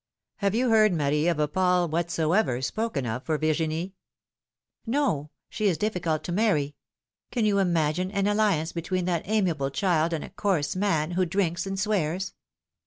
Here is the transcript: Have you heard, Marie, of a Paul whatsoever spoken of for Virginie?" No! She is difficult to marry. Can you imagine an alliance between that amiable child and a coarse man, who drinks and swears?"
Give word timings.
Have 0.37 0.55
you 0.55 0.69
heard, 0.71 0.93
Marie, 0.93 1.27
of 1.27 1.37
a 1.37 1.47
Paul 1.47 1.87
whatsoever 1.87 2.59
spoken 2.63 3.05
of 3.05 3.23
for 3.23 3.37
Virginie?" 3.37 3.93
No! 4.87 5.29
She 5.47 5.67
is 5.67 5.77
difficult 5.77 6.23
to 6.23 6.31
marry. 6.31 6.75
Can 7.29 7.45
you 7.45 7.59
imagine 7.59 8.09
an 8.09 8.25
alliance 8.25 8.71
between 8.71 9.05
that 9.05 9.21
amiable 9.25 9.69
child 9.69 10.11
and 10.11 10.23
a 10.23 10.31
coarse 10.31 10.75
man, 10.75 11.11
who 11.11 11.23
drinks 11.27 11.67
and 11.67 11.79
swears?" 11.79 12.33